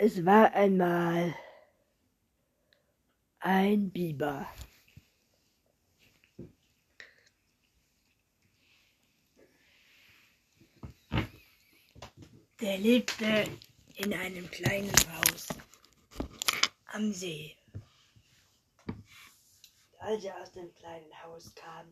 Es 0.00 0.24
war 0.24 0.52
einmal 0.52 1.34
ein 3.40 3.90
Biber. 3.90 4.48
Der 12.60 12.78
lebte 12.78 13.50
in 13.96 14.14
einem 14.14 14.48
kleinen 14.52 14.94
Haus 15.16 15.48
am 16.86 17.12
See. 17.12 17.56
Als 19.98 20.22
er 20.22 20.40
aus 20.40 20.52
dem 20.52 20.72
kleinen 20.76 21.22
Haus 21.24 21.52
kam, 21.56 21.90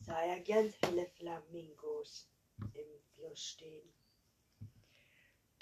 sah 0.00 0.22
er 0.22 0.40
ganz 0.40 0.74
viele 0.76 1.06
Flamingos 1.18 2.30
im 2.72 2.88
Fluss 3.14 3.42
stehen, 3.42 3.92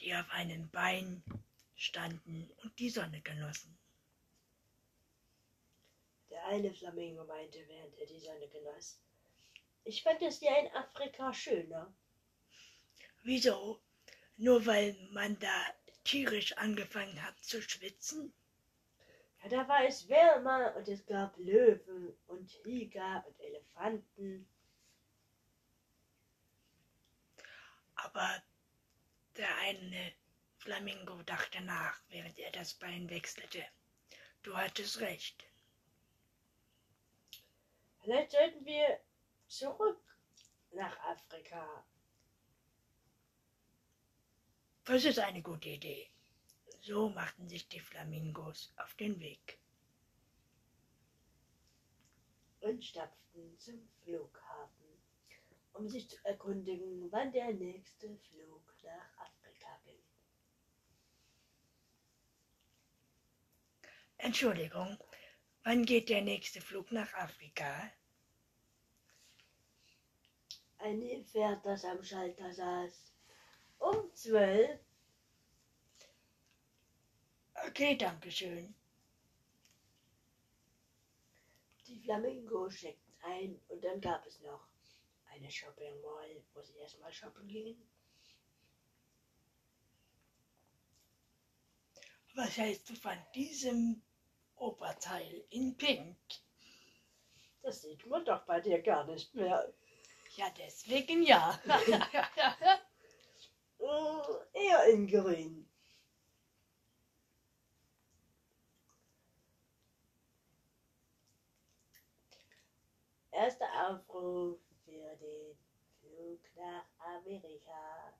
die 0.02 0.14
auf 0.14 0.28
einem 0.30 0.68
Bein 0.70 1.22
standen 1.76 2.50
und 2.62 2.78
die 2.78 2.90
Sonne 2.90 3.20
genossen. 3.22 3.78
Der 6.30 6.44
eine 6.46 6.72
Flamingo 6.72 7.24
meinte, 7.24 7.58
während 7.68 7.96
er 7.98 8.06
die 8.06 8.18
Sonne 8.18 8.48
genoss, 8.48 8.98
ich 9.84 10.02
fand 10.02 10.22
es 10.22 10.40
ja 10.40 10.56
in 10.58 10.72
Afrika 10.74 11.32
schöner. 11.32 11.92
Wieso? 13.22 13.80
Nur 14.36 14.64
weil 14.66 14.96
man 15.12 15.38
da 15.38 15.66
tierisch 16.04 16.56
angefangen 16.56 17.22
hat 17.22 17.38
zu 17.44 17.62
schwitzen? 17.62 18.32
Ja, 19.42 19.48
da 19.48 19.68
war 19.68 19.84
es 19.84 20.08
wärmer 20.08 20.74
und 20.76 20.88
es 20.88 21.04
gab 21.06 21.36
Löwen 21.36 22.16
und 22.28 22.48
Tiger 22.62 23.24
und 23.26 23.40
Elefanten. 23.40 24.48
Aber 27.94 28.42
eine 29.80 30.12
Flamingo 30.58 31.22
dachte 31.22 31.60
nach, 31.62 32.00
während 32.08 32.38
er 32.38 32.50
das 32.52 32.74
Bein 32.74 33.08
wechselte. 33.10 33.64
Du 34.42 34.56
hattest 34.56 35.00
recht. 35.00 35.44
Vielleicht 38.00 38.32
sollten 38.32 38.64
wir 38.64 39.00
zurück 39.46 40.02
nach 40.72 40.98
Afrika. 41.00 41.84
Das 44.84 45.04
ist 45.04 45.18
eine 45.18 45.42
gute 45.42 45.68
Idee. 45.68 46.10
So 46.80 47.08
machten 47.10 47.48
sich 47.48 47.68
die 47.68 47.80
Flamingos 47.80 48.72
auf 48.76 48.94
den 48.94 49.20
Weg 49.20 49.58
und 52.62 52.84
stapften 52.84 53.58
zum 53.58 53.88
Flughafen, 54.02 55.02
um 55.72 55.88
sich 55.88 56.08
zu 56.08 56.16
erkundigen, 56.24 57.10
wann 57.10 57.32
der 57.32 57.52
nächste 57.52 58.16
Flug 58.16 58.62
nach 58.82 59.18
Afrika 59.18 59.41
Entschuldigung, 64.22 64.96
wann 65.64 65.84
geht 65.84 66.08
der 66.08 66.22
nächste 66.22 66.60
Flug 66.60 66.92
nach 66.92 67.12
Afrika? 67.14 67.90
Ein 70.78 71.24
Pferd, 71.24 71.66
das 71.66 71.84
am 71.84 72.00
Schalter 72.04 72.54
saß. 72.54 73.12
Um 73.78 74.14
zwölf. 74.14 74.78
Okay, 77.66 77.96
danke 77.96 78.30
schön. 78.30 78.72
Die 81.88 81.98
Flamingos 81.98 82.76
checkten 82.76 83.14
ein 83.22 83.60
und 83.66 83.82
dann 83.82 84.00
gab 84.00 84.24
es 84.24 84.38
noch 84.42 84.68
eine 85.32 85.50
Shopping 85.50 86.00
Mall, 86.00 86.44
wo 86.54 86.62
sie 86.62 86.76
erstmal 86.76 87.12
shoppen 87.12 87.48
gingen. 87.48 87.90
Was 92.36 92.56
hältst 92.56 92.88
du 92.88 92.94
von 92.94 93.18
diesem 93.34 94.00
Oberteil 94.62 95.44
in 95.50 95.76
Pink? 95.76 96.16
Das 97.62 97.82
sieht 97.82 98.06
man 98.06 98.24
doch 98.24 98.42
bei 98.44 98.60
dir 98.60 98.80
gar 98.80 99.04
nicht 99.04 99.34
mehr. 99.34 99.72
Ja, 100.36 100.46
deswegen 100.56 101.24
ja. 101.24 101.58
oh, 103.78 104.22
eher 104.52 104.84
in 104.86 105.08
Grün. 105.08 105.68
Erster 113.32 113.66
Aufruf 113.88 114.60
für 114.84 115.16
den 115.16 115.56
Flug 116.00 116.40
nach 116.54 116.84
Amerika. 117.16 118.14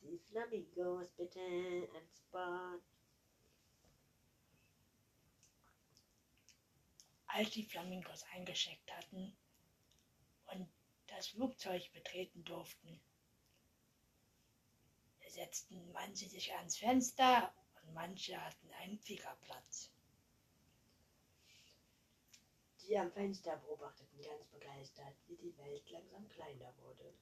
Die 0.00 0.18
Flamingos 0.30 1.10
bitte 1.16 1.40
ans 1.40 2.20
Bord. 2.30 2.82
Als 7.34 7.50
die 7.50 7.64
Flamingos 7.64 8.24
eingeschickt 8.34 8.92
hatten 8.92 9.34
und 10.52 10.68
das 11.06 11.28
Flugzeug 11.28 11.90
betreten 11.92 12.44
durften, 12.44 13.00
setzten 15.32 15.90
manche 15.92 16.28
sich 16.28 16.52
ans 16.54 16.76
Fenster 16.76 17.54
und 17.82 17.94
manche 17.94 18.38
hatten 18.38 18.70
einen 18.80 18.98
Viererplatz. 18.98 19.90
Die 22.82 22.98
am 22.98 23.10
Fenster 23.12 23.56
beobachteten 23.56 24.20
ganz 24.20 24.44
begeistert, 24.48 25.14
wie 25.26 25.36
die 25.36 25.56
Welt 25.56 25.88
langsam 25.90 26.28
kleiner 26.28 26.74
wurde. 26.82 27.14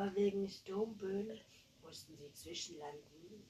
Aber 0.00 0.14
wegen 0.14 0.48
Sturmböen 0.48 1.38
mussten 1.82 2.16
sie 2.16 2.32
zwischenlanden 2.32 3.46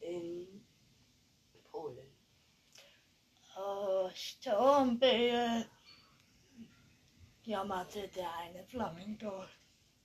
in 0.00 0.64
Polen. 1.70 2.08
Oh, 3.58 4.08
Sturmböe, 4.14 5.66
jammerte 7.44 8.08
der 8.08 8.34
eine 8.38 8.64
Flamingo. 8.64 9.44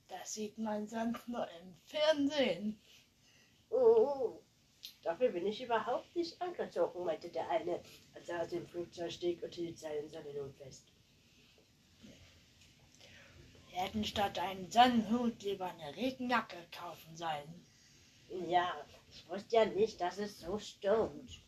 Das 0.08 0.34
sieht 0.34 0.58
man 0.58 0.86
sonst 0.86 1.26
nur 1.26 1.48
im 1.48 1.74
Fernsehen. 1.86 2.78
Oh, 3.70 4.42
dafür 5.00 5.30
bin 5.30 5.46
ich 5.46 5.62
überhaupt 5.62 6.14
nicht 6.14 6.38
angezogen, 6.42 7.06
meinte 7.06 7.30
der 7.30 7.48
eine, 7.48 7.82
als 8.12 8.28
er 8.28 8.42
aus 8.42 8.50
dem 8.50 8.66
Flugzeug 8.66 9.10
stieg 9.10 9.42
und 9.42 9.54
hielt 9.54 9.78
seinen 9.78 10.10
Sonnenhut 10.10 10.54
fest. 10.56 10.92
Wir 13.72 13.80
hätten 13.80 14.04
statt 14.04 14.38
einen 14.38 14.70
Sonnenhut 14.70 15.42
lieber 15.42 15.64
eine 15.64 15.96
Regenjacke 15.96 16.58
kaufen 16.78 17.16
sollen. 17.16 17.66
Ja, 18.46 18.70
ich 19.10 19.26
wusste 19.30 19.56
ja 19.56 19.64
nicht, 19.64 19.98
dass 19.98 20.18
es 20.18 20.40
so 20.40 20.58
stürmt. 20.58 21.40